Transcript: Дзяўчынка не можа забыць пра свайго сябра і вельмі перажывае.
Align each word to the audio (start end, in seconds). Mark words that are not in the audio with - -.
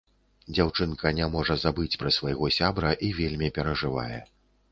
Дзяўчынка 0.53 1.11
не 1.17 1.27
можа 1.33 1.57
забыць 1.65 1.99
пра 2.03 2.13
свайго 2.17 2.49
сябра 2.57 2.91
і 3.09 3.13
вельмі 3.21 3.53
перажывае. 3.59 4.17